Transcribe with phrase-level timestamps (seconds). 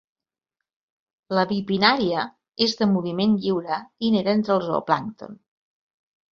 [1.39, 2.25] La bipinnària
[2.67, 5.41] és de moviment lliure i neda entre el zooplàncton.